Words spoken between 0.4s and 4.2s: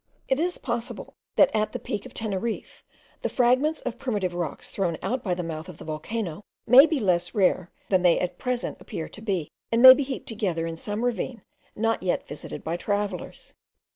possible, that at the Peak of Teneriffe, the fragments of